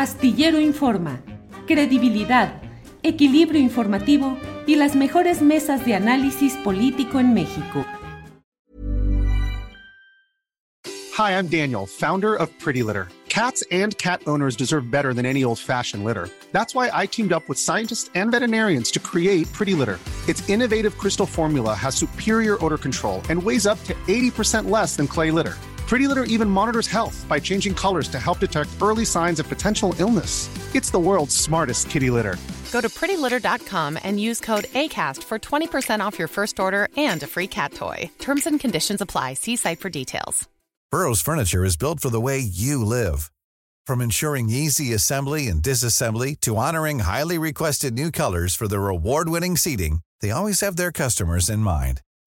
[0.00, 1.20] Astillero Informa,
[1.66, 2.62] credibilidad,
[3.02, 7.84] equilibrio informativo y las mejores mesas de análisis político en México.
[11.18, 13.08] Hi, I'm Daniel, founder of Pretty Litter.
[13.28, 16.30] Cats and cat owners deserve better than any old-fashioned litter.
[16.50, 19.98] That's why I teamed up with scientists and veterinarians to create Pretty Litter.
[20.26, 25.06] Its innovative crystal formula has superior odor control and weighs up to 80% less than
[25.06, 25.58] clay litter.
[25.90, 29.92] Pretty Litter even monitors health by changing colors to help detect early signs of potential
[29.98, 30.48] illness.
[30.72, 32.36] It's the world's smartest kitty litter.
[32.70, 37.26] Go to prettylitter.com and use code ACAST for 20% off your first order and a
[37.26, 38.08] free cat toy.
[38.20, 39.34] Terms and conditions apply.
[39.34, 40.48] See site for details.
[40.92, 43.32] Burrow's furniture is built for the way you live.
[43.84, 49.56] From ensuring easy assembly and disassembly to honoring highly requested new colors for their award-winning
[49.56, 52.00] seating, they always have their customers in mind.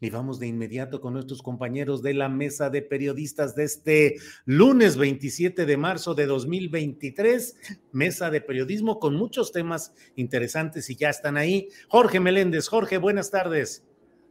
[0.00, 4.96] Y vamos de inmediato con nuestros compañeros de la mesa de periodistas de este lunes
[4.96, 7.56] 27 de marzo de 2023.
[7.90, 11.68] Mesa de periodismo con muchos temas interesantes y ya están ahí.
[11.88, 12.68] Jorge Meléndez.
[12.68, 13.84] Jorge, buenas tardes.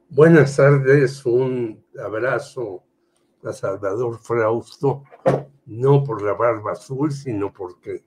[0.10, 2.86] Buenas tardes, un abrazo
[3.44, 5.04] a Salvador Frausto,
[5.66, 8.06] no por la barba azul, sino porque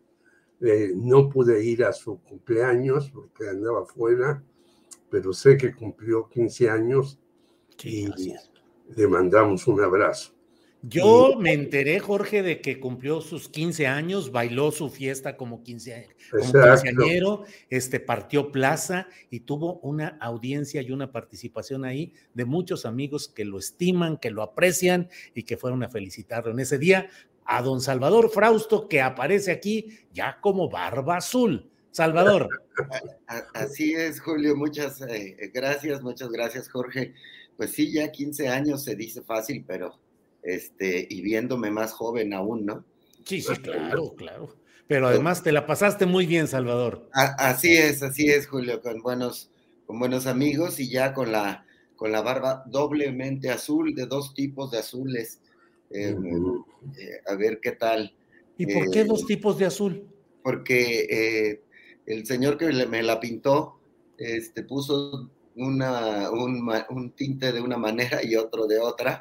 [0.62, 4.42] eh, no pude ir a su cumpleaños porque andaba fuera,
[5.10, 7.19] pero sé que cumplió 15 años
[7.84, 8.08] y
[8.96, 10.32] le mandamos un abrazo.
[10.82, 16.08] Yo me enteré, Jorge, de que cumplió sus 15 años, bailó su fiesta como, 15,
[16.30, 22.86] como quinceañero, este, partió plaza y tuvo una audiencia y una participación ahí de muchos
[22.86, 27.10] amigos que lo estiman, que lo aprecian y que fueron a felicitarlo en ese día.
[27.44, 31.70] A don Salvador Frausto, que aparece aquí ya como barba azul.
[31.90, 32.48] Salvador.
[33.54, 34.56] Así es, Julio.
[34.56, 37.12] Muchas eh, gracias, muchas gracias, Jorge.
[37.60, 40.00] Pues sí, ya 15 años se dice fácil, pero
[40.42, 42.86] este, y viéndome más joven aún, ¿no?
[43.26, 44.56] Sí, sí, claro, claro.
[44.86, 47.10] Pero además te la pasaste muy bien, Salvador.
[47.12, 49.50] así es, así es, Julio, con buenos,
[49.84, 51.66] con buenos amigos y ya con la,
[51.96, 55.42] con la barba doblemente azul, de dos tipos de azules.
[55.90, 56.16] Eh,
[56.98, 58.16] eh, a ver qué tal.
[58.56, 60.08] ¿Y por qué dos eh, tipos de azul?
[60.42, 61.60] Porque
[62.06, 63.78] el señor que me la pintó
[64.16, 65.28] este, puso
[65.60, 69.20] una, un, un tinte de una manera y otro de otra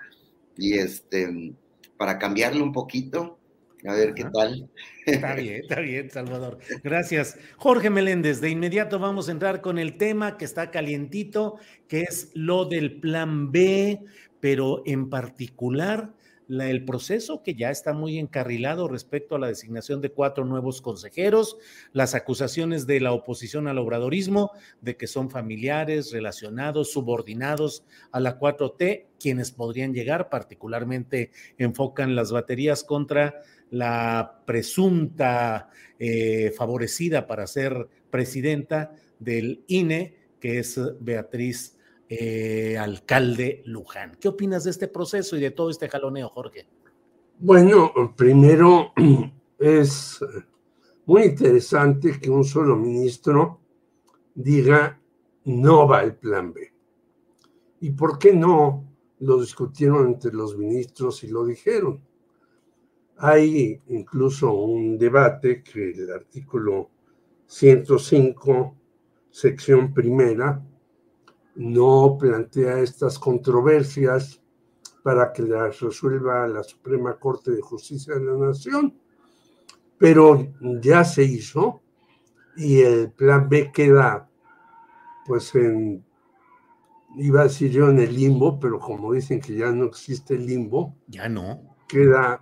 [0.58, 1.54] y este,
[1.98, 3.40] para cambiarlo un poquito,
[3.86, 4.70] a ver qué tal.
[5.06, 6.60] Está bien, está bien, Salvador.
[6.84, 7.38] Gracias.
[7.58, 11.58] Jorge Meléndez, de inmediato vamos a entrar con el tema que está calientito,
[11.88, 14.02] que es lo del plan B,
[14.40, 16.14] pero en particular
[16.50, 21.58] el proceso que ya está muy encarrilado respecto a la designación de cuatro nuevos consejeros,
[21.94, 24.52] las acusaciones de la oposición al obradorismo
[24.82, 32.32] de que son familiares, relacionados, subordinados a la 4T, quienes podrían llegar, particularmente enfocan las
[32.32, 41.79] baterías contra la presunta eh, favorecida para ser presidenta del INE, que es Beatriz
[42.10, 44.18] eh, alcalde Luján.
[44.20, 46.68] ¿Qué opinas de este proceso y de todo este jaloneo, Jorge?
[47.38, 48.94] Bueno, primero
[49.60, 50.20] es
[51.06, 53.62] muy interesante que un solo ministro
[54.34, 55.00] diga
[55.46, 56.74] no va el plan B.
[57.82, 58.86] ¿Y por qué no?
[59.20, 62.02] Lo discutieron entre los ministros y lo dijeron.
[63.18, 66.90] Hay incluso un debate que el artículo
[67.48, 68.76] 105,
[69.30, 70.64] sección primera,
[71.56, 74.42] no plantea estas controversias
[75.04, 78.94] para que las resuelva la Suprema Corte de Justicia de la Nación,
[79.98, 80.48] pero
[80.82, 81.82] ya se hizo
[82.56, 84.30] y el plan B queda,
[85.26, 86.04] pues en,
[87.18, 90.46] iba a decir yo en el limbo, pero como dicen que ya no existe el
[90.46, 92.42] limbo, ya no, queda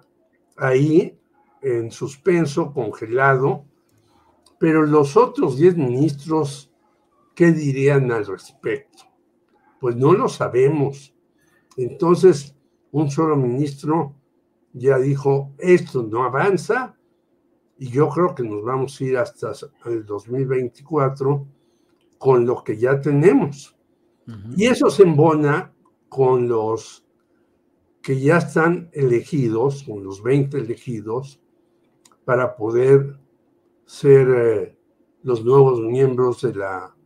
[0.58, 1.20] ahí
[1.62, 3.66] en suspenso, congelado,
[4.60, 6.72] pero los otros 10 ministros,
[7.38, 9.04] ¿qué dirían al respecto?
[9.80, 11.14] Pues no lo sabemos.
[11.78, 12.56] Entonces,
[12.92, 14.16] un solo ministro
[14.74, 16.98] ya dijo, esto no avanza
[17.78, 19.52] y yo creo que nos vamos a ir hasta
[19.86, 21.48] el 2024
[22.18, 23.78] con lo que ya tenemos.
[24.58, 25.72] Y eso se embona
[26.10, 27.06] con los
[28.02, 31.40] que ya están elegidos, con los 20 elegidos,
[32.26, 33.20] para poder
[33.86, 34.78] ser eh,
[35.22, 36.97] los nuevos miembros de la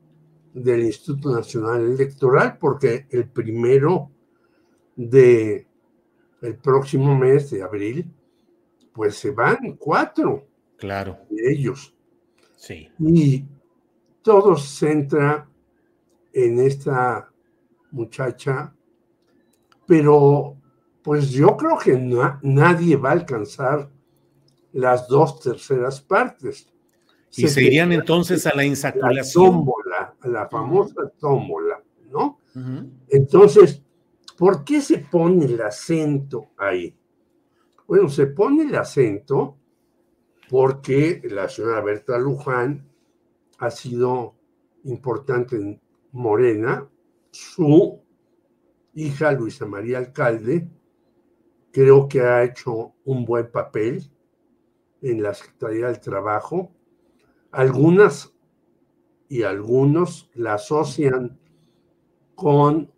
[0.54, 4.12] del Instituto Nacional Electoral, porque el primero
[4.96, 5.68] de
[6.42, 8.12] el próximo mes de abril,
[8.94, 11.20] pues se van cuatro claro.
[11.30, 11.94] de ellos.
[12.56, 12.90] Sí.
[13.00, 13.46] Y
[14.22, 15.48] todo se centra
[16.34, 17.32] en esta
[17.92, 18.74] muchacha,
[19.86, 20.58] pero
[21.04, 21.98] pues yo creo que
[22.42, 23.90] nadie va a alcanzar
[24.74, 26.68] las dos terceras partes.
[27.34, 29.66] Y se, irían entonces a la insaculación.
[30.24, 32.40] La famosa tómbola, ¿no?
[33.08, 33.82] Entonces,
[34.38, 36.96] ¿por qué se pone el acento ahí?
[37.88, 39.58] Bueno, se pone el acento
[40.50, 42.88] porque la señora Berta Luján
[43.58, 44.36] ha sido
[44.84, 45.82] importante en
[46.12, 46.88] Morena,
[47.32, 48.02] su
[48.94, 50.68] hija Luisa María Alcalde,
[51.72, 54.04] creo que ha hecho un buen papel
[55.02, 56.72] en la Secretaría del Trabajo.
[57.52, 58.34] Algunas
[59.32, 61.40] y algunos la asocian
[62.36, 62.92] con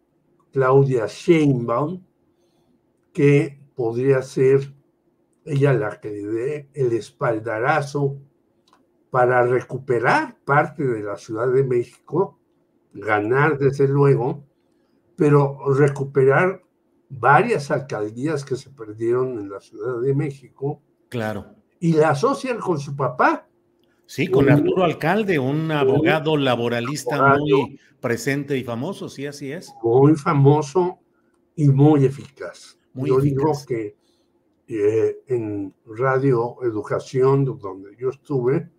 [0.51, 2.03] Claudia Sheinbaum,
[3.13, 4.73] que podría ser
[5.45, 8.17] ella la que le dé el espaldarazo
[9.11, 12.39] para recuperar parte de la Ciudad de México,
[12.93, 14.43] ganar desde luego,
[15.15, 16.63] pero recuperar
[17.09, 20.81] varias alcaldías que se perdieron en la Ciudad de México.
[21.09, 21.45] Claro.
[21.79, 23.47] Y la asocian con su papá.
[24.05, 29.73] Sí, con Arturo Alcalde, un abogado laboralista muy presente y famoso, sí, así es.
[29.81, 30.99] Muy famoso
[31.55, 32.77] y muy eficaz.
[32.93, 33.95] yo digo que
[34.67, 38.69] eh, en Radio Educación, donde yo estuve,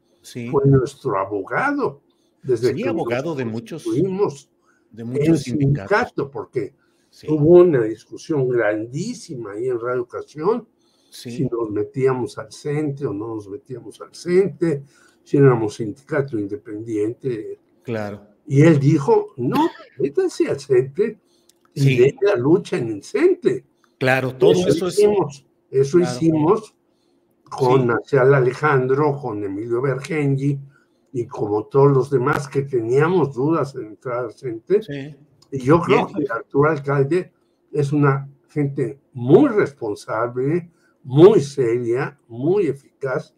[0.50, 2.02] fue nuestro abogado.
[2.42, 6.28] Desde sí, abogado de muchos, de muchos sindicatos.
[6.30, 6.74] porque
[7.28, 10.68] hubo una discusión grandísima ahí en Radio Educación,
[11.10, 14.82] si nos metíamos al CENTE o no nos metíamos al CENTE,
[15.24, 17.58] si éramos sindicato independiente.
[17.82, 18.28] Claro.
[18.46, 19.68] Y él dijo, no,
[19.98, 21.18] métanse al CENTE
[21.72, 23.64] y de la lucha en el CENTE.
[23.98, 26.74] Claro, todo eso, hicimos, Eso hicimos
[27.48, 28.16] con sí.
[28.16, 30.58] Alejandro, con Emilio Bergengi
[31.12, 34.80] y como todos los demás que teníamos dudas en entrar al CENTE.
[35.50, 37.32] Y yo creo que Arturo Alcalde
[37.72, 40.70] es una gente muy responsable,
[41.02, 43.34] muy seria, muy eficaz,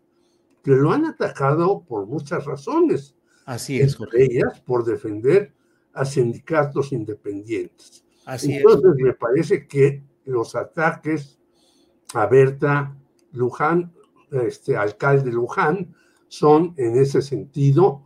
[0.74, 3.14] lo han atacado por muchas razones.
[3.44, 3.98] Así es.
[4.00, 5.52] Entre ellas, por defender
[5.92, 8.04] a sindicatos independientes.
[8.24, 11.38] Así Entonces, me parece que los ataques
[12.14, 12.96] a Berta
[13.32, 13.92] Luján,
[14.30, 15.94] este alcalde Luján,
[16.28, 18.02] son en ese sentido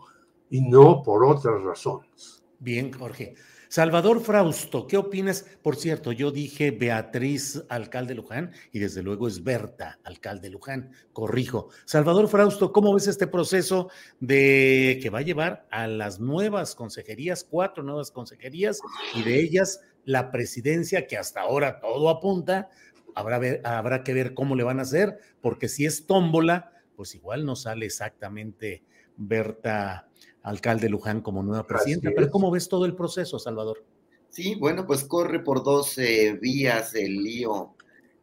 [0.50, 2.44] y no por otras razones.
[2.62, 3.36] Bien, Jorge.
[3.70, 5.46] Salvador Frausto, ¿qué opinas?
[5.62, 11.70] Por cierto, yo dije Beatriz, alcalde Luján, y desde luego es Berta, alcalde Luján, corrijo.
[11.86, 17.44] Salvador Frausto, ¿cómo ves este proceso de que va a llevar a las nuevas consejerías,
[17.48, 18.80] cuatro nuevas consejerías,
[19.14, 22.68] y de ellas la presidencia, que hasta ahora todo apunta,
[23.14, 27.46] habrá, habrá que ver cómo le van a hacer, porque si es tómbola, pues igual
[27.46, 28.82] no sale exactamente
[29.16, 30.09] Berta
[30.42, 32.10] alcalde Luján como nueva presidenta.
[32.14, 33.84] Pero ¿cómo ves todo el proceso, Salvador?
[34.30, 37.74] Sí, bueno, pues corre por dos eh, vías el lío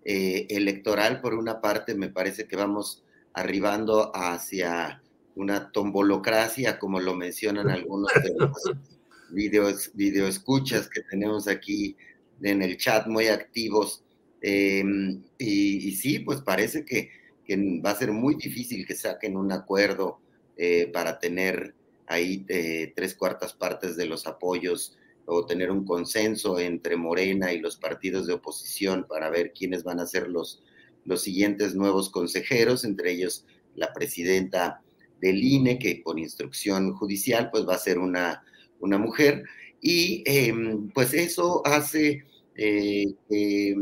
[0.05, 1.21] eh, electoral.
[1.21, 3.03] Por una parte, me parece que vamos
[3.33, 5.01] arribando hacia
[5.35, 8.51] una tombolocracia, como lo mencionan algunos de los
[9.29, 11.95] videos, videoescuchas que tenemos aquí
[12.41, 14.03] en el chat muy activos.
[14.41, 17.09] Em, y, sí, pues parece que,
[17.43, 20.19] que, va a ser muy difícil que saquen un acuerdo
[20.55, 21.75] eh, para tener
[22.07, 27.59] ahí eh, tres cuartas partes de los apoyos o tener un consenso entre Morena y
[27.59, 30.63] los partidos de oposición para ver quiénes van a ser los,
[31.05, 33.45] los siguientes nuevos consejeros, entre ellos
[33.75, 34.81] la presidenta
[35.19, 38.43] del INE, que por instrucción judicial pues va a ser una,
[38.79, 39.43] una mujer,
[39.81, 43.75] y em, pues eso hace eh, que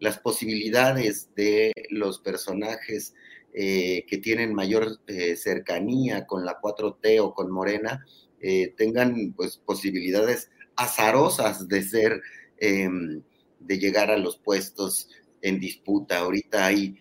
[0.00, 3.14] las posibilidades de los personajes
[3.60, 8.06] eh, que tienen mayor eh, cercanía con la 4T o con Morena
[8.40, 12.22] eh, tengan pues posibilidades azarosas de ser,
[12.58, 13.20] em,
[13.58, 15.08] de llegar a los puestos
[15.42, 16.18] en disputa.
[16.18, 16.96] Ahorita ahí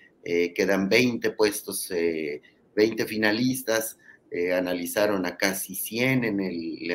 [0.55, 1.89] quedan 20 puestos,
[2.75, 3.97] 20 finalistas,
[4.53, 6.91] analizaron a casi 100 en, el,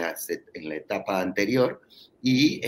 [0.54, 1.80] en la etapa anterior
[2.20, 2.60] y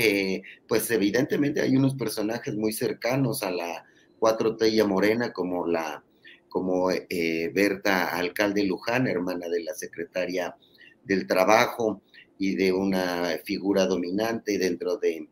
[0.66, 3.84] pues evidentemente hay unos personajes muy cercanos a la
[4.20, 6.02] 4T y a Morena como la
[6.54, 10.54] como eh, Berta Alcalde Luján, hermana de la secretaria
[11.02, 12.00] del Trabajo
[12.38, 15.26] y de una figura dominante dentro de,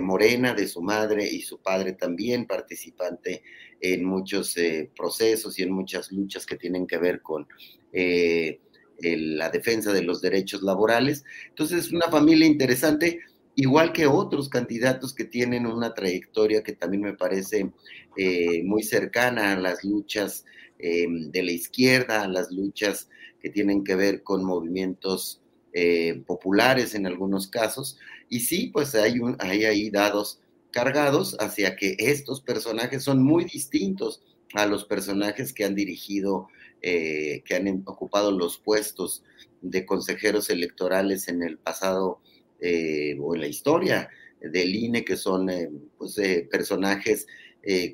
[0.00, 3.42] Morena, de su madre y su padre también, participante
[3.78, 7.46] en muchos eh, procesos y en muchas luchas que tienen que ver con
[7.92, 8.58] eh,
[9.02, 11.24] la defensa de los derechos laborales.
[11.50, 13.20] Entonces, es una familia interesante
[13.56, 17.72] igual que otros candidatos que tienen una trayectoria que también me parece
[18.16, 20.44] eh, muy cercana a las luchas
[20.78, 23.08] eh, de la izquierda, a las luchas
[23.40, 25.40] que tienen que ver con movimientos
[25.72, 27.98] eh, populares en algunos casos.
[28.28, 33.44] Y sí, pues hay, un, hay ahí dados cargados hacia que estos personajes son muy
[33.44, 34.22] distintos
[34.54, 36.48] a los personajes que han dirigido,
[36.80, 39.22] que han ocupado los puestos
[39.62, 42.20] de consejeros electorales en el pasado
[42.60, 44.08] eh, o en la historia
[44.40, 47.26] del INE, que son eh, pues, eh, personajes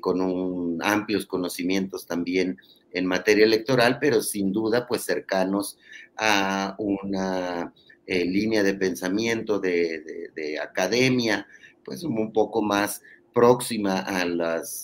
[0.01, 2.57] con un, amplios conocimientos también
[2.91, 5.77] en materia electoral, pero sin duda pues cercanos
[6.17, 7.73] a una
[8.05, 11.47] línea de pensamiento de, de, academia,
[11.85, 13.01] pues un poco más
[13.33, 14.83] próxima a los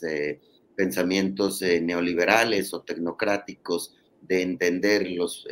[0.74, 5.46] pensamientos neoliberales o tecnocráticos de entender los,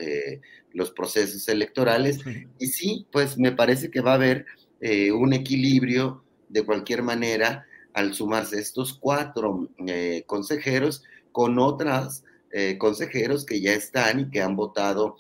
[0.76, 2.20] los procesos electorales.
[2.60, 4.46] Y sí, pues me parece que va a haber
[4.82, 12.78] eh, un equilibrio de cualquier manera al sumarse estos cuatro eh, consejeros con otras eh,
[12.78, 15.18] consejeros que ya están y que han votado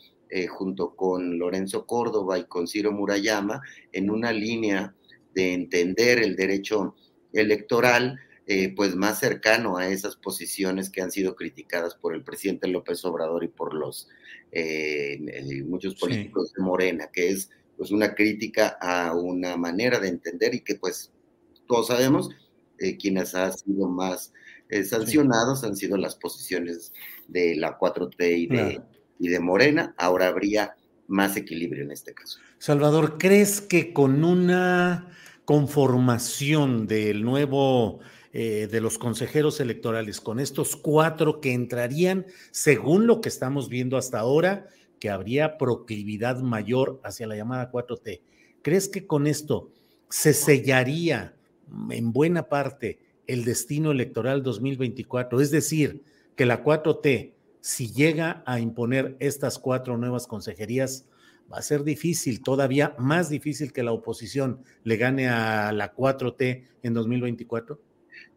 [0.49, 3.61] junto con Lorenzo Córdoba y con Ciro Murayama
[3.93, 4.93] en una línea
[5.33, 6.93] de entender el derecho
[7.31, 8.19] electoral
[8.75, 13.45] pues más cercano a esas posiciones que han sido criticadas por el presidente López Obrador
[13.45, 14.09] y por los
[14.51, 20.55] eh, muchos políticos de Morena, que es pues una crítica a una manera de entender
[20.55, 21.11] y que pues
[21.67, 22.29] todos sabemos
[22.79, 24.33] eh, quienes han sido más
[24.69, 26.93] eh, sancionados han sido las posiciones
[27.27, 28.81] de la 4T y de,
[29.19, 29.93] y de Morena.
[29.97, 30.75] Ahora habría
[31.07, 32.39] más equilibrio en este caso.
[32.57, 35.11] Salvador, ¿crees que con una
[35.45, 37.99] conformación del nuevo
[38.37, 43.95] eh, de los consejeros electorales, con estos cuatro que entrarían, según lo que estamos viendo
[43.95, 44.67] hasta ahora,
[44.99, 48.19] que habría proclividad mayor hacia la llamada 4T.
[48.61, 49.71] ¿Crees que con esto
[50.09, 51.33] se sellaría
[51.89, 55.39] en buena parte el destino electoral 2024?
[55.39, 56.03] Es decir,
[56.35, 61.07] que la 4T, si llega a imponer estas cuatro nuevas consejerías,
[61.49, 66.67] va a ser difícil, todavía más difícil que la oposición le gane a la 4T
[66.83, 67.84] en 2024?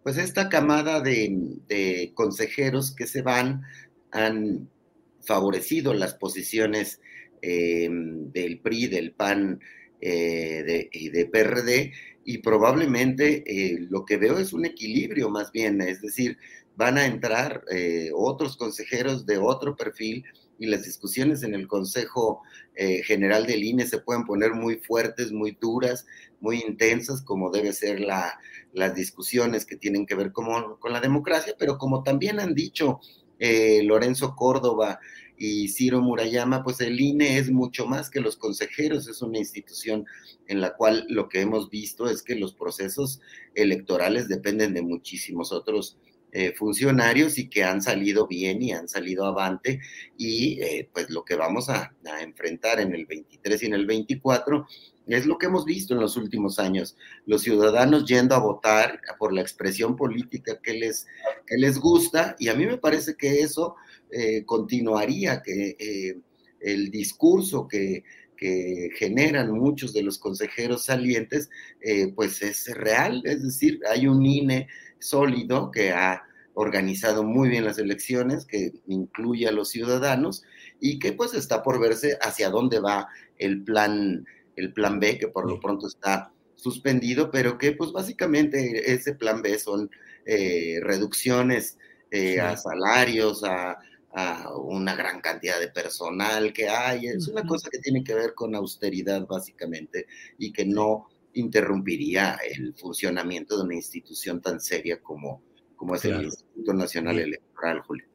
[0.09, 3.61] Pues esta camada de, consejeros que se van
[4.11, 4.71] han
[5.21, 7.03] favorecido las posiciones
[7.43, 9.61] eh, del PRI, del PAN
[10.01, 11.93] eh, y de PRD,
[12.25, 16.39] y probablemente eh, lo que veo es un equilibrio más bien, es decir,
[16.75, 17.63] van a entrar
[18.15, 20.25] otros consejeros de otro perfil
[20.59, 22.43] y las discusiones en el Consejo
[22.75, 26.07] eh, General del INE se pueden poner muy fuertes, muy duras,
[26.41, 28.39] muy intensas, como debe ser la,
[28.73, 33.01] las discusiones que tienen que ver con, con la democracia, pero como también han dicho
[33.39, 34.99] eh, Lorenzo Córdoba
[35.37, 40.05] y Ciro Murayama, pues el INE es mucho más que los consejeros, es una institución
[40.49, 43.21] en la cual lo que hemos visto es que los procesos
[43.55, 45.97] electorales dependen de muchísimos otros
[46.31, 49.81] eh, funcionarios y que han salido bien y han salido avante
[50.19, 54.67] y eh, pues lo que vamos a, enfrentar en el 23 y en el 24
[55.07, 59.33] es lo que hemos visto en los últimos años, los ciudadanos yendo a votar por
[59.33, 61.07] la expresión política que les,
[61.47, 63.77] que les gusta y a mí me parece que eso
[64.11, 66.15] eh, continuaría, que
[66.61, 68.05] el discurso que,
[68.37, 71.49] que generan muchos de los consejeros salientes,
[72.15, 74.69] pues es real, es decir, hay un INE
[75.01, 76.23] sólido que ha
[76.55, 80.43] organizado muy bien las elecciones, que incluye a los ciudadanos
[80.81, 84.27] y que pues está por verse hacia dónde va el plan,
[84.57, 89.41] el plan B, que por lo pronto está suspendido, pero que pues básicamente ese plan
[89.41, 89.89] B son
[90.27, 91.79] eh, reducciones
[92.11, 93.79] eh, a salarios, a,
[94.65, 97.07] una gran cantidad de personal que hay.
[97.07, 100.07] Es una cosa que tiene que ver con austeridad básicamente
[100.39, 105.43] y que no interrumpiría el funcionamiento de una institución tan seria como,
[105.77, 108.07] como es el Instituto Nacional Electoral, Julio.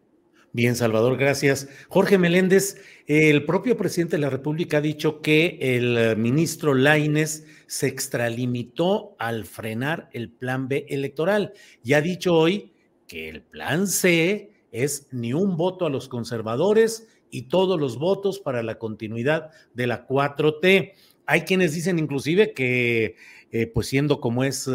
[0.55, 1.67] Bien, Salvador, gracias.
[1.89, 7.88] Jorge Meléndez, el propio presidente de la República ha dicho que el ministro Laines se
[7.88, 11.53] extralimitó al frenar el plan B electoral
[11.84, 12.72] y ha dicho hoy
[13.08, 18.39] que el plan C es ni un voto a los conservadores y todos los votos
[18.39, 20.93] para la continuidad de la 4T.
[21.25, 23.15] Hay quienes dicen inclusive que,
[23.51, 24.70] eh, pues siendo como es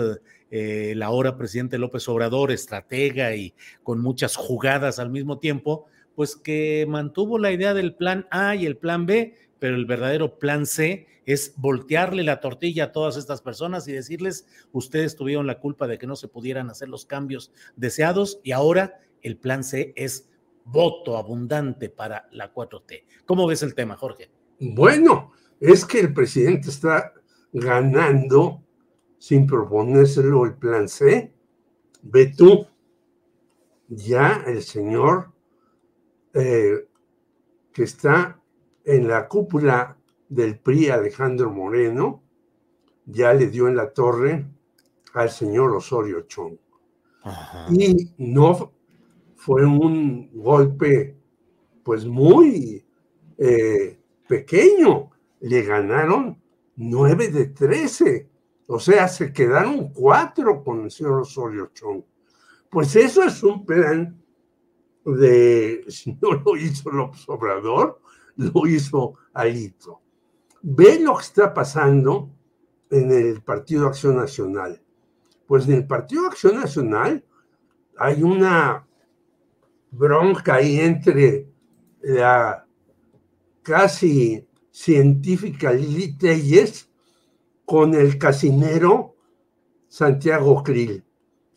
[0.51, 6.37] eh, el ahora presidente López Obrador, estratega y con muchas jugadas al mismo tiempo, pues
[6.37, 10.67] que mantuvo la idea del plan A y el plan B, pero el verdadero plan
[10.67, 15.87] C es voltearle la tortilla a todas estas personas y decirles, ustedes tuvieron la culpa
[15.87, 20.29] de que no se pudieran hacer los cambios deseados y ahora el plan C es
[20.65, 23.05] voto abundante para la 4T.
[23.27, 24.31] ¿Cómo ves el tema, Jorge?
[24.59, 27.13] Bueno, es que el presidente está
[27.53, 28.63] ganando
[29.19, 31.33] sin proponérselo el plan C.
[32.03, 32.67] Ve tú,
[33.89, 35.33] ya el señor
[36.35, 36.87] eh,
[37.73, 38.41] que está
[38.85, 39.97] en la cúpula
[40.29, 42.23] del PRI, Alejandro Moreno,
[43.07, 44.47] ya le dio en la torre
[45.15, 46.57] al señor Osorio Chong.
[47.71, 48.73] Y no
[49.35, 51.17] fue un golpe
[51.83, 52.85] pues muy
[53.37, 53.99] eh,
[54.29, 55.11] pequeño.
[55.41, 56.41] Le ganaron
[56.77, 58.29] 9 de 13.
[58.67, 62.03] O sea, se quedaron cuatro con el señor Osorio Chong.
[62.71, 64.23] Pues eso es un plan
[65.05, 67.27] de, si no lo hizo López
[68.37, 70.01] lo hizo Alito.
[70.63, 72.31] Ve lo que está pasando
[72.91, 74.81] en el Partido Acción Nacional.
[75.47, 77.25] Pues en el Partido Acción Nacional
[77.97, 78.87] hay una
[79.91, 81.49] bronca ahí entre
[82.03, 82.65] la
[83.63, 84.48] casi
[84.79, 86.89] científica Lili Telles
[87.65, 89.17] con el casinero
[89.89, 91.05] Santiago Krill.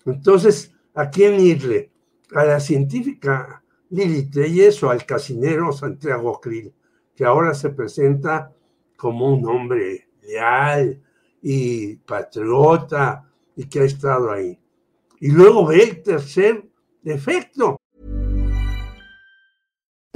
[0.07, 1.91] Entonces, ¿a quién irle?
[2.33, 6.73] ¿A la científica Lili Telles o al casinero Santiago Krill,
[7.15, 8.51] que ahora se presenta
[8.97, 10.99] como un hombre leal
[11.43, 14.59] y patriota y que ha estado ahí?
[15.19, 16.67] Y luego ve el tercer
[17.03, 17.79] defecto,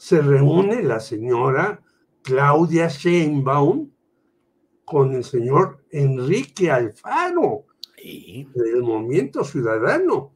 [0.00, 1.82] Se reúne la señora
[2.22, 3.90] Claudia Sheinbaum
[4.86, 7.66] con el señor Enrique Alfaro
[8.02, 10.32] del Movimiento Ciudadano,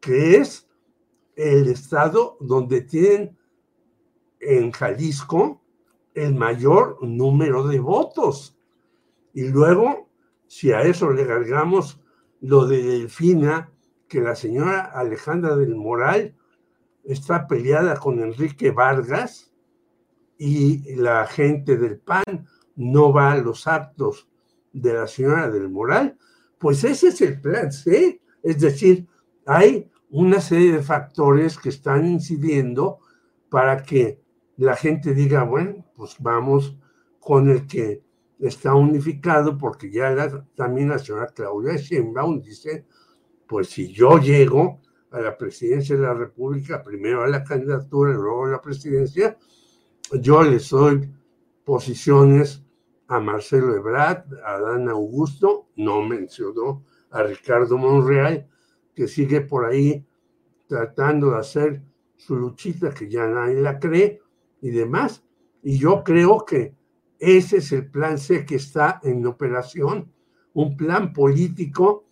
[0.00, 0.70] que es
[1.34, 3.36] el estado donde tienen
[4.38, 5.60] en Jalisco
[6.14, 8.56] el mayor número de votos.
[9.34, 10.08] Y luego,
[10.46, 12.00] si a eso le agregamos
[12.40, 13.72] lo de Delfina,
[14.06, 16.36] que la señora Alejandra del Moral
[17.04, 19.52] está peleada con Enrique Vargas
[20.38, 24.28] y la gente del PAN no va a los actos
[24.72, 26.16] de la señora del Moral,
[26.58, 28.20] pues ese es el plan C.
[28.42, 29.06] Es decir,
[29.46, 33.00] hay una serie de factores que están incidiendo
[33.48, 34.20] para que
[34.56, 36.76] la gente diga, bueno, pues vamos
[37.18, 38.02] con el que
[38.38, 42.86] está unificado, porque ya también la señora Claudia Sheinbaum dice,
[43.46, 44.80] pues si yo llego
[45.10, 49.36] a la presidencia de la República, primero a la candidatura y luego a la presidencia,
[50.20, 51.08] yo le doy
[51.64, 52.64] posiciones
[53.08, 58.48] a Marcelo Ebrard, a Dan Augusto, no mencionó a Ricardo Monreal,
[58.94, 60.06] que sigue por ahí
[60.68, 61.82] tratando de hacer
[62.16, 64.20] su luchita que ya nadie la cree
[64.60, 65.24] y demás.
[65.62, 66.74] Y yo creo que
[67.18, 70.12] ese es el plan C que está en operación,
[70.54, 72.04] un plan político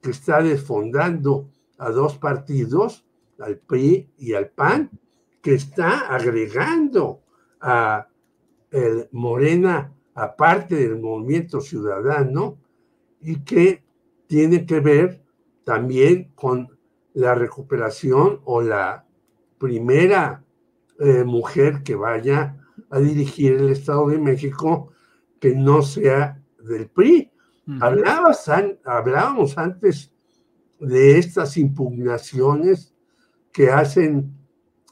[0.00, 3.06] que está desfondando a dos partidos,
[3.38, 4.90] al PRI y al PAN,
[5.40, 7.22] que está agregando
[7.60, 8.06] a
[8.70, 12.58] el Morena aparte del movimiento ciudadano
[13.20, 13.82] y que
[14.26, 15.22] tiene que ver
[15.64, 16.68] también con
[17.14, 19.06] la recuperación o la
[19.58, 20.44] primera
[20.98, 22.56] eh, mujer que vaya
[22.90, 24.92] a dirigir el Estado de México
[25.40, 27.30] que no sea del PRI.
[28.84, 30.09] hablábamos antes
[30.80, 32.94] de estas impugnaciones
[33.52, 34.34] que hacen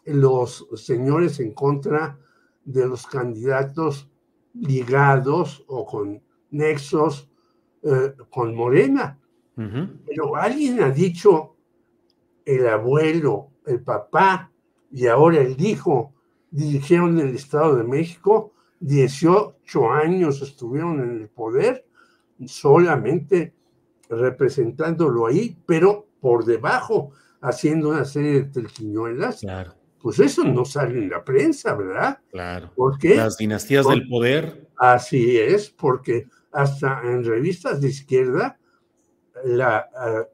[0.05, 2.19] los señores en contra
[2.65, 4.11] de los candidatos
[4.55, 7.31] ligados o con nexos
[7.83, 9.19] eh, con Morena.
[10.07, 11.57] Pero alguien ha dicho,
[12.45, 14.53] el abuelo, el papá
[14.93, 16.15] y ahora el hijo
[16.51, 21.85] dirigieron el Estado de México, 18 años estuvieron en el poder,
[22.47, 23.53] solamente
[24.09, 29.41] representándolo ahí, pero por debajo, haciendo una serie de telquiñuelas.
[29.41, 29.75] Claro.
[30.01, 32.21] Pues eso no sale en la prensa, ¿verdad?
[32.31, 32.71] Claro.
[32.75, 33.17] ¿Por qué?
[33.17, 38.59] Las dinastías del poder Así es, porque hasta en revistas de izquierda
[39.45, 40.25] la, eh,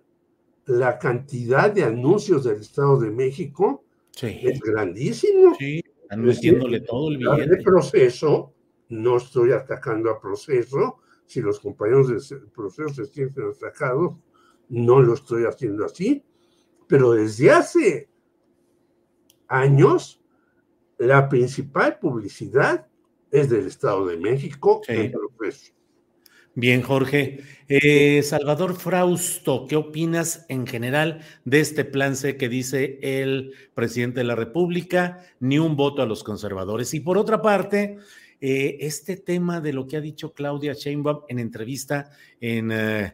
[0.66, 3.84] la cantidad de anuncios del Estado de México
[4.20, 5.54] es grandísimo.
[5.58, 7.56] Sí, están metiéndole todo el billete.
[7.56, 8.52] El proceso,
[8.90, 14.16] no estoy atacando a proceso, si los compañeros del proceso se sienten atacados,
[14.68, 16.22] no lo estoy haciendo así,
[16.86, 18.08] pero desde hace
[19.48, 20.20] años
[20.98, 22.86] la principal publicidad
[23.30, 25.72] es del Estado de México en proceso.
[26.56, 27.40] Bien, Jorge.
[27.68, 34.20] Eh, Salvador Frausto, ¿qué opinas en general de este plan C que dice el presidente
[34.20, 35.20] de la República?
[35.40, 36.94] Ni un voto a los conservadores.
[36.94, 37.98] Y por otra parte,
[38.40, 43.12] eh, este tema de lo que ha dicho Claudia Sheinbaum en entrevista en eh,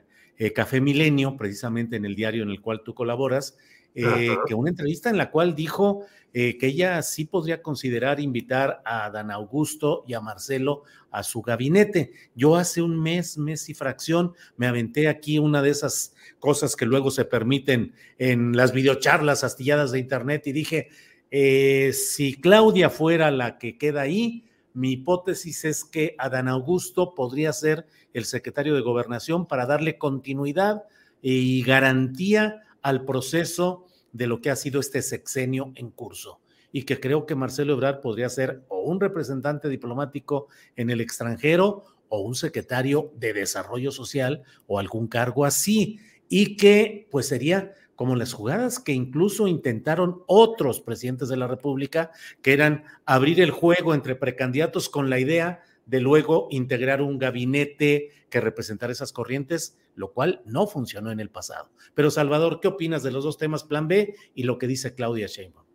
[0.55, 3.59] Café Milenio, precisamente en el diario en el cual tú colaboras,
[3.93, 9.33] que una entrevista en la cual dijo que ella sí podría considerar invitar a Dan
[9.33, 12.13] Augusto y a Marcelo a su gabinete.
[12.35, 16.87] Yo hace un mes, mes y fracción, me aventé aquí una de esas cosas que
[16.87, 20.89] luego se permiten en las videocharlas astilladas de internet y dije,
[21.31, 27.53] eh, si Claudia fuera la que queda ahí, mi hipótesis es que Adán Augusto podría
[27.53, 30.85] ser el secretario de gobernación para darle continuidad
[31.23, 36.41] y garantía al proceso de lo que ha sido este sexenio en curso
[36.73, 41.85] y que creo que Marcelo Ebrard podría ser o un representante diplomático en el extranjero
[42.09, 48.17] o un secretario de desarrollo social o algún cargo así y que pues sería como
[48.17, 53.93] las jugadas que incluso intentaron otros presidentes de la República, que eran abrir el juego
[53.93, 60.15] entre precandidatos con la idea de luego integrar un gabinete que representara esas corrientes, lo
[60.15, 61.69] cual no funcionó en el pasado.
[61.93, 65.27] Pero Salvador, ¿qué opinas de los dos temas, plan B y lo que dice Claudia
[65.27, 65.67] Sheinbaum?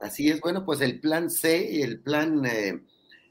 [0.00, 2.82] Así es, bueno, pues el plan C, el plan eh,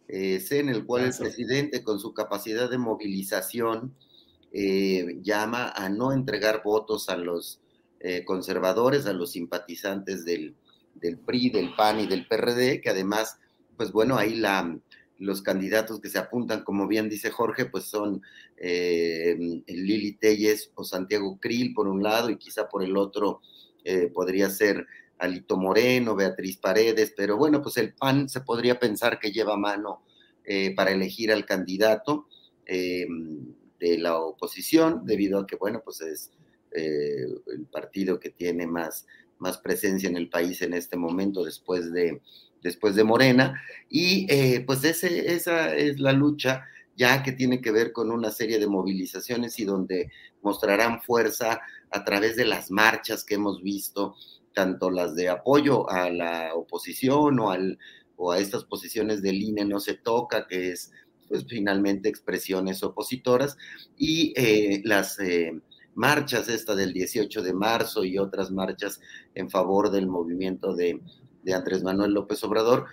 [0.09, 3.95] eh, C en el cual el presidente con su capacidad de movilización
[4.51, 7.61] eh, llama a no entregar votos a los
[8.25, 10.55] conservadores, a los simpatizantes del,
[10.95, 13.39] del, PRI, del PAN y del PRD, que además,
[13.75, 14.77] pues bueno, ahí la,
[15.17, 18.21] los candidatos que se apuntan, como bien dice Jorge, pues son
[18.57, 23.41] Lili Telles o Santiago Krill por un lado y quizá por el otro
[24.13, 24.85] podría ser
[25.19, 30.03] Alito Moreno, Beatriz Paredes, pero bueno, pues el PAN se podría pensar que lleva mano
[30.45, 32.27] eh, para elegir al candidato
[32.65, 33.07] eh,
[33.79, 36.31] de la oposición, debido a que, bueno, pues es
[36.71, 39.05] eh, el partido que tiene más,
[39.39, 42.21] más presencia en el país en este momento después de,
[42.61, 43.61] después de Morena.
[43.89, 44.27] Y
[44.65, 46.65] pues ese, esa es la lucha
[46.97, 52.03] ya que tiene que ver con una serie de movilizaciones y donde mostrarán fuerza a
[52.03, 54.15] través de las marchas que hemos visto
[54.53, 57.77] tanto las de apoyo a la oposición o, al,
[58.15, 60.91] o a estas posiciones del INE no se toca, que es
[61.27, 63.57] pues finalmente expresiones opositoras,
[63.97, 65.61] y eh, las eh,
[65.97, 69.01] marchas, esta del 18 de marzo y otras marchas
[69.35, 71.01] en favor del movimiento de,
[71.43, 72.85] de Andrés Manuel López Obrador.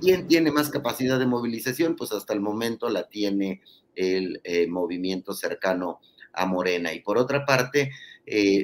[0.00, 1.94] ¿Quién tiene más capacidad de movilización?
[1.94, 3.62] Pues hasta el momento la tiene
[3.94, 6.00] el eh, movimiento cercano
[6.32, 6.92] a Morena.
[6.92, 7.92] Y por otra parte,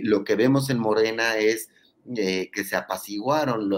[0.02, 1.68] lo que vemos en Morena es
[2.16, 3.68] eh, que se apaciguaron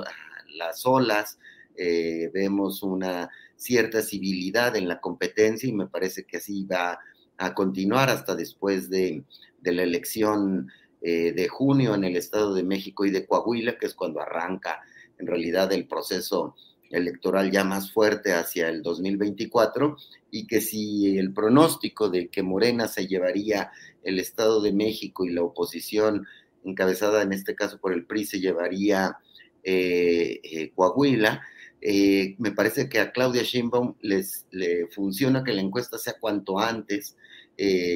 [0.54, 1.38] las olas,
[1.74, 7.00] eh, vemos una cierta civilidad en la competencia y me parece que así va
[7.38, 9.24] a continuar hasta después de,
[9.62, 10.70] la elección
[11.02, 14.82] eh, de junio en el Estado de México y de Coahuila, que es cuando arranca
[15.18, 16.54] en realidad el proceso
[16.90, 19.96] electoral ya más fuerte hacia el 2024
[20.30, 23.70] y que si el pronóstico de que Morena se llevaría
[24.02, 26.26] el Estado de México y la oposición
[26.64, 29.16] encabezada en este caso por el PRI, se llevaría
[29.62, 31.40] eh, eh, Coahuila.
[31.82, 37.16] Me parece que a Claudia Sheinbaum les le funciona que la encuesta sea cuanto antes,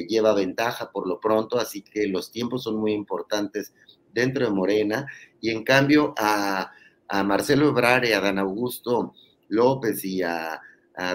[0.07, 3.73] lleva ventaja por lo pronto, así que los tiempos son muy importantes
[4.13, 5.07] dentro de Morena,
[5.41, 6.71] y en cambio a,
[7.23, 9.13] Marcelo Ebrard y a Dan Augusto
[9.47, 10.61] López y a,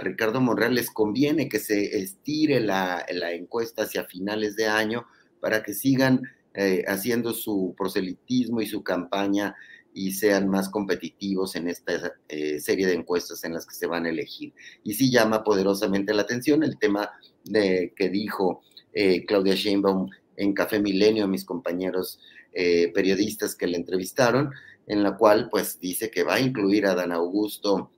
[0.02, 5.06] Ricardo Monreal les conviene que se estire la, la encuesta hacia finales de año
[5.40, 6.20] para que sigan
[6.52, 9.54] eh, haciendo su proselitismo y su campaña
[9.92, 14.06] y sean más competitivos en esta eh, serie de encuestas en las que se van
[14.06, 14.52] a elegir.
[14.84, 17.10] Y sí llama poderosamente la atención el tema
[17.44, 22.20] de, que dijo eh, Claudia Sheinbaum en Café Milenio mis compañeros
[22.52, 24.50] periodistas que le entrevistaron,
[24.88, 27.92] en la cual pues dice que va a incluir a Dan Augusto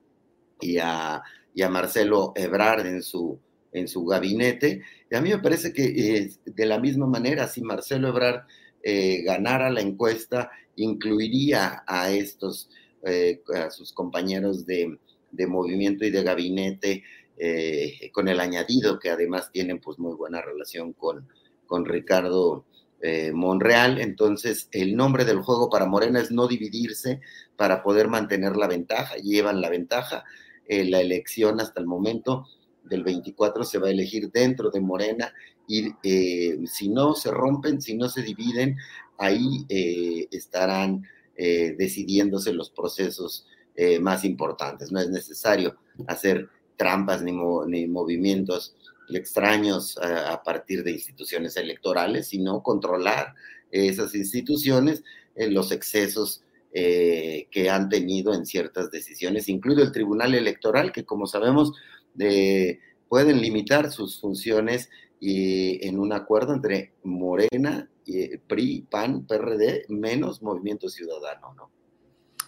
[0.61, 3.40] y a, a Marcelo Ebrard en su
[3.72, 4.83] en su gabinete.
[5.11, 8.44] Y a mí me parece que eh, de la misma manera, si Marcelo Ebrard
[8.83, 12.71] eh, ganara la encuesta, incluiría a estos,
[13.05, 14.99] eh, a sus compañeros de,
[15.49, 17.03] movimiento y de gabinete
[17.38, 21.27] eh, con el añadido que además tienen pues muy buena relación con,
[21.66, 22.64] con Ricardo
[23.01, 24.01] eh, Monreal.
[24.01, 27.21] Entonces, el nombre del juego para Morena es no dividirse
[27.57, 29.16] para poder mantener la ventaja.
[29.16, 30.25] Llevan la ventaja.
[30.68, 32.47] La elección hasta el momento
[32.85, 35.33] del 24 se va a elegir dentro de Morena
[35.66, 38.77] y eh, si no se rompen, si no se dividen,
[39.18, 39.66] ahí
[40.31, 43.47] estarán decidiéndose los procesos
[44.01, 44.92] más importantes.
[44.92, 47.33] No es necesario hacer trampas ni,
[47.66, 48.75] ni movimientos
[49.16, 53.35] extraños a, partir de instituciones electorales, sino controlar
[53.71, 55.03] esas instituciones
[55.35, 56.42] en los excesos
[56.73, 61.73] eh, que han tenido en ciertas decisiones, incluido el Tribunal Electoral, que como sabemos
[63.09, 67.88] pueden limitar sus funciones y en un acuerdo entre Morena,
[68.46, 71.70] PRI, PAN, PRD, menos Movimiento Ciudadano, ¿no?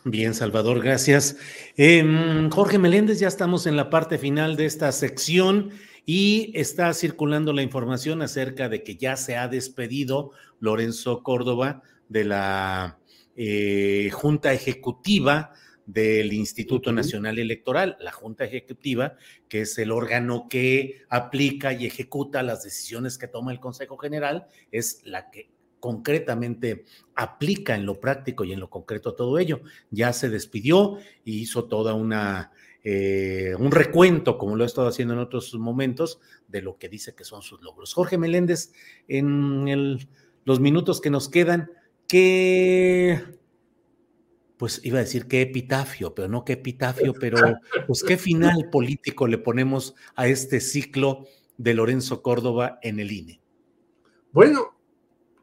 [0.07, 1.39] Bien, Salvador, gracias.
[1.79, 5.71] Em, Jorge Meléndez, ya estamos en la parte final de esta sección
[6.05, 12.25] y está circulando la información acerca de que ya se ha despedido Lorenzo Córdoba de
[12.25, 12.99] la
[13.35, 15.53] eh, Junta Ejecutiva
[15.87, 19.17] del Instituto Nacional Electoral, la Junta Ejecutiva,
[19.49, 24.47] que es el órgano que aplica y ejecuta las decisiones que toma el Consejo General,
[24.73, 29.61] es la que concretamente aplica en lo práctico y en lo concreto todo ello.
[29.91, 32.53] Ya se despidió y hizo toda una
[32.87, 37.15] eh, un recuento, como lo he estado haciendo en otros momentos, de lo que dice
[37.15, 37.95] que son sus logros.
[37.95, 38.73] Jorge Meléndez,
[39.09, 39.99] en
[40.45, 41.71] los minutos que nos quedan,
[42.07, 43.23] ¿qué,
[44.57, 47.39] pues iba a decir qué epitafio, pero no qué epitafio, pero
[47.87, 53.41] pues qué final político le ponemos a este ciclo de Lorenzo Córdoba en el INE?
[54.33, 54.75] Bueno,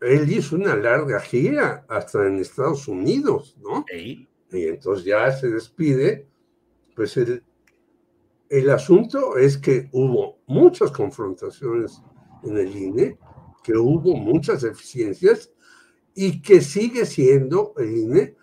[0.02, 3.86] él hizo una larga gira hasta en Estados Unidos, ¿no?
[3.94, 6.28] Y entonces ya se despide
[6.96, 7.44] pues el,
[8.50, 12.02] el asunto es que hubo muchas confrontaciones
[12.44, 13.18] en el INE,
[13.64, 15.52] que hubo muchas deficiencias
[16.14, 18.36] y que sigue siendo el INE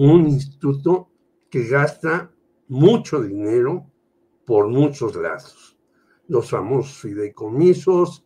[0.00, 1.10] un instituto
[1.50, 2.32] que gasta
[2.68, 3.84] mucho dinero
[4.46, 5.78] por muchos lados.
[6.26, 8.24] Los famosos fideicomisos,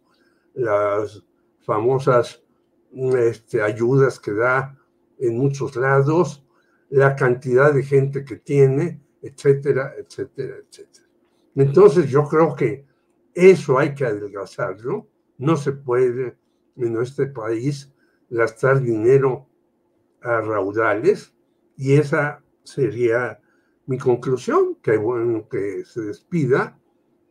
[0.55, 1.25] las
[1.63, 2.45] famosas
[2.93, 4.79] este, ayudas que da
[5.19, 6.47] en muchos lados,
[6.91, 11.07] la cantidad de gente que tiene, etcétera, etcétera, etcétera.
[11.57, 12.87] Entonces yo creo que
[13.35, 15.09] eso hay que adelgazarlo.
[15.39, 16.39] No se puede
[16.77, 17.93] en este país
[18.31, 19.49] gastar dinero
[20.21, 21.34] a raudales
[21.77, 23.41] y esa sería
[23.87, 26.79] mi conclusión, que bueno que se despida,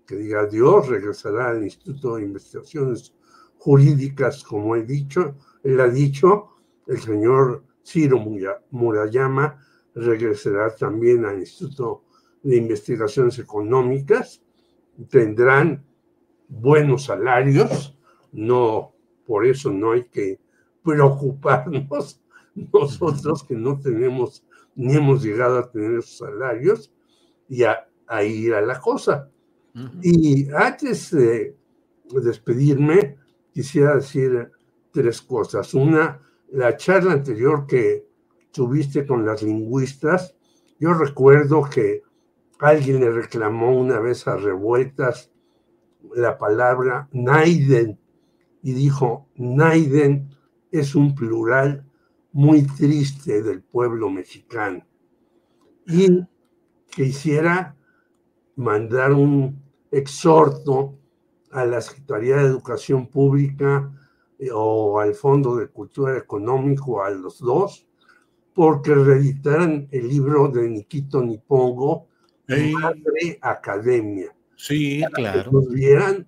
[0.05, 3.13] que diga adiós, regresará al Instituto de Investigaciones
[3.57, 6.49] Jurídicas, como he dicho, él ha dicho,
[6.85, 8.19] el señor Ciro
[8.71, 9.57] Murayama
[9.95, 12.03] regresará también al Instituto
[12.43, 14.43] de Investigaciones Económicas,
[15.09, 15.85] tendrán
[16.49, 17.97] buenos salarios,
[18.31, 18.93] no,
[19.25, 20.39] por eso no hay que
[20.83, 22.21] preocuparnos
[22.73, 26.91] nosotros que no tenemos ni hemos llegado a tener esos salarios
[27.47, 27.87] y a,
[28.23, 29.29] ir a la cosa.
[30.01, 31.55] Y antes de
[32.21, 33.17] despedirme,
[33.51, 34.51] quisiera decir
[34.91, 35.73] tres cosas.
[35.73, 36.19] Una,
[36.51, 38.05] la charla anterior que
[38.51, 40.35] tuviste con las lingüistas.
[40.79, 42.03] Yo recuerdo que
[42.59, 45.31] alguien le reclamó una vez a Revueltas
[46.15, 47.99] la palabra Naiden
[48.61, 50.29] y dijo, Naiden
[50.71, 51.85] es un plural
[52.33, 54.85] muy triste del pueblo mexicano.
[55.87, 56.25] Y
[56.89, 57.75] quisiera
[58.55, 60.97] mandar un exhorto
[61.51, 63.91] a la Secretaría de Educación Pública
[64.39, 67.87] eh, o al Fondo de Cultura Económico, a los dos,
[68.53, 72.07] porque reeditaran el libro de Nikito Nipongo,
[72.47, 74.35] Madre Academia.
[74.55, 75.51] Sí, claro.
[75.51, 76.27] Que vieran,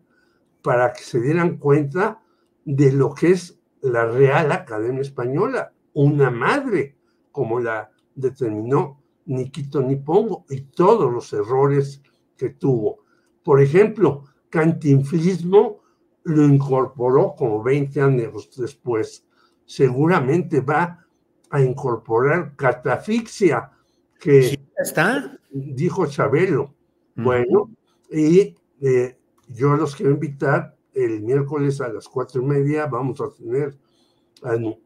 [0.62, 2.22] para que se dieran cuenta
[2.64, 6.96] de lo que es la Real Academia Española, una madre,
[7.32, 12.02] como la determinó Nikito Nipongo, y todos los errores
[12.38, 13.00] que tuvo.
[13.44, 15.82] Por ejemplo, Cantinflismo
[16.24, 19.26] lo incorporó como 20 años después.
[19.66, 21.06] Seguramente va
[21.50, 23.72] a incorporar catafixia,
[24.20, 25.40] que está.
[25.52, 26.74] dijo Chabelo.
[27.16, 27.72] Bueno,
[28.12, 32.88] y eh, yo los quiero invitar el miércoles a las cuatro y media.
[32.88, 33.78] Vamos a tener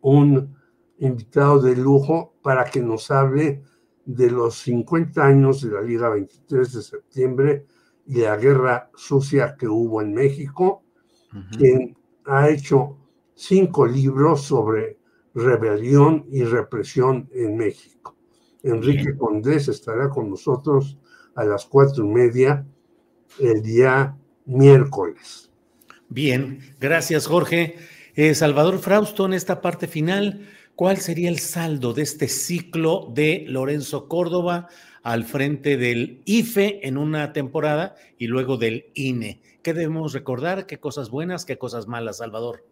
[0.02, 0.56] un
[1.00, 3.64] invitado de lujo para que nos hable
[4.06, 7.66] de los 50 años de la Liga 23 de septiembre
[8.06, 10.84] y la guerra sucia que hubo en México,
[11.56, 12.98] quien ha hecho
[13.36, 14.98] cinco libros sobre
[15.36, 18.18] rebelión y represión en México.
[18.64, 20.98] Enrique Condés estará con nosotros
[21.36, 22.66] a las cuatro y media
[23.40, 25.52] el día miércoles.
[26.10, 27.76] Bien, gracias Jorge.
[28.16, 30.48] Eh, Salvador Frausto, en esta parte final,
[30.80, 34.70] ¿cuál sería el saldo de este ciclo de Lorenzo Córdoba
[35.04, 39.42] al frente del IFE en una temporada y luego del INE?
[39.62, 40.68] ¿Qué debemos recordar?
[40.68, 42.66] ¿Qué cosas buenas, qué cosas malas, Salvador?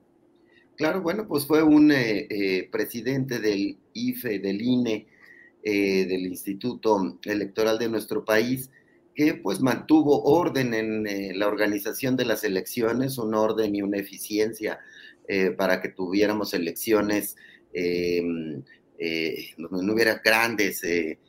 [0.78, 5.06] Claro, bueno, pues fue un eh, eh, presidente del IFE, del INE,
[5.62, 8.70] del Instituto Electoral de nuestro país,
[9.18, 13.98] que pues mantuvo orden en eh, la organización de las elecciones, un orden y una
[13.98, 14.80] eficiencia
[15.28, 17.40] eh, para que tuviéramos elecciones eh,
[19.58, 21.22] donde no hubiera grandes em,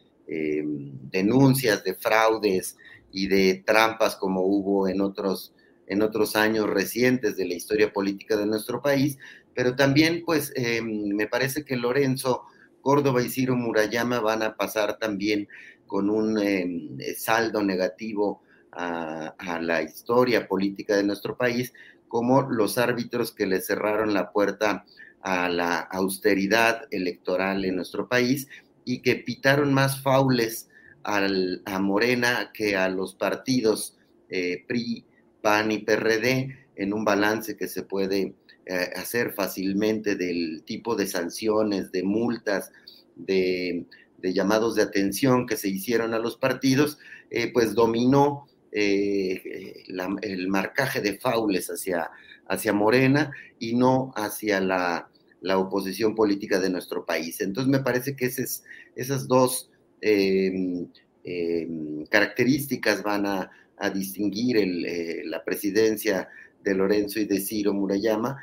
[1.11, 2.77] denuncias de fraudes
[3.13, 5.55] y de trampas como hubo en otros,
[5.87, 9.19] en otros años recientes de la historia política de nuestro país,
[9.55, 12.45] pero también pues me parece que Lorenzo
[12.81, 15.49] Córdoba y Ciro Murayama van a pasar también
[15.87, 21.73] con un eh, saldo negativo a, la historia política de nuestro país,
[22.07, 24.85] como los árbitros que le cerraron la puerta
[25.29, 28.49] a la austeridad electoral en nuestro país
[28.87, 30.71] y que pitaron más faules
[31.03, 33.99] a Morena que a los partidos
[34.31, 35.05] eh, PRI,
[35.43, 41.07] PAN y PRD en un balance que se puede eh, hacer fácilmente del tipo de
[41.07, 42.73] sanciones, de multas,
[43.15, 43.85] de
[44.23, 46.99] llamados de atención que se hicieron a los partidos,
[47.31, 52.11] eh, pues dominó el marcaje de faules hacia,
[52.47, 55.09] hacia Morena y no hacia la,
[55.43, 57.41] oposición política de nuestro país.
[57.41, 59.71] Entonces me parece que esas dos
[60.01, 60.89] em,
[61.25, 63.51] em, características van a,
[63.95, 66.29] distinguir eh, la presidencia
[66.65, 68.43] de Lorenzo y de Ciro Murayama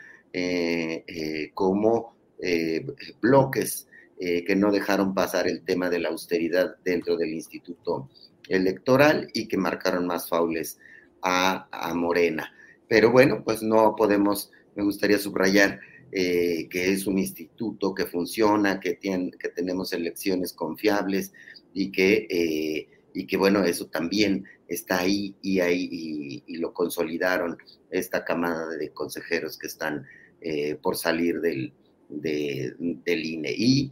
[1.54, 2.16] como
[3.22, 8.10] bloques eh, que no dejaron pasar el tema de la austeridad dentro del Instituto
[8.48, 10.80] Electoral y que marcaron más faules
[11.22, 12.54] a, Morena.
[12.88, 15.82] Pero bueno, pues no podemos, me gustaría subrayar
[16.18, 21.34] eh, que es un instituto que funciona, que, tiene, que tenemos elecciones confiables
[21.74, 27.58] y que, eh, y que bueno, eso también está ahí y ahí y, lo consolidaron
[27.92, 30.06] esta camada de consejeros que están
[30.82, 31.74] por salir del,
[32.08, 33.54] del INE.
[33.58, 33.92] Y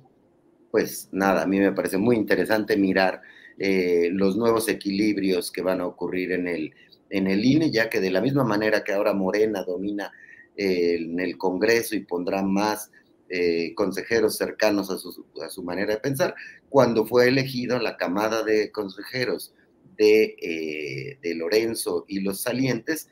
[0.71, 3.21] pues nada, a mí me parece muy interesante mirar
[3.59, 6.73] eh, los nuevos equilibrios que van a ocurrir en el,
[7.09, 10.11] en el INE, ya que de la misma manera que ahora Morena domina
[10.57, 12.91] eh, en el Congreso y pondrá más
[13.29, 16.35] eh, consejeros cercanos a su, manera de pensar,
[16.69, 19.53] cuando fue elegido la camada de consejeros
[19.97, 23.09] de, de Lorenzo y los salientes,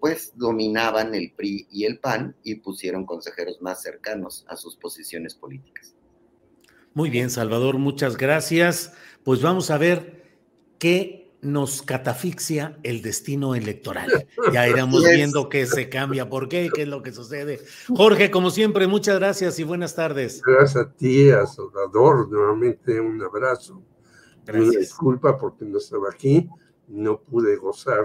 [0.00, 5.34] pues dominaban el PRI y el PAN y pusieron consejeros más cercanos a sus posiciones
[5.34, 5.94] políticas.
[6.94, 8.92] Muy bien, Salvador, muchas gracias.
[9.24, 10.22] Pues vamos a ver
[10.78, 14.26] qué nos catafixia el destino electoral.
[14.52, 17.60] Ya iremos viendo qué se cambia, por qué, qué es lo que sucede.
[17.88, 20.42] Jorge, como siempre, muchas gracias y buenas tardes.
[20.42, 23.82] Gracias a ti, a Salvador, nuevamente un abrazo.
[24.44, 24.68] Gracias.
[24.68, 26.48] Una disculpa porque no estaba aquí,
[26.88, 28.04] no pude gozar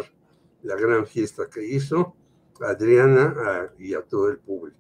[0.64, 2.16] la gran fiesta que hizo
[2.62, 4.79] Adriana y a todo el público.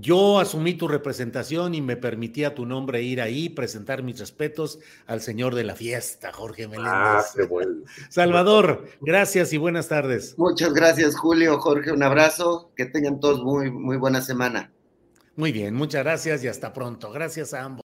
[0.00, 5.20] Yo asumí tu representación y me permitía tu nombre ir ahí, presentar mis respetos al
[5.20, 6.92] señor de la fiesta, Jorge Meléndez.
[6.94, 7.82] Ah, qué bueno.
[8.08, 10.38] Salvador, gracias y buenas tardes.
[10.38, 14.70] Muchas gracias, Julio, Jorge, un abrazo, que tengan todos muy, muy buena semana.
[15.34, 17.10] Muy bien, muchas gracias y hasta pronto.
[17.10, 17.87] Gracias a ambos.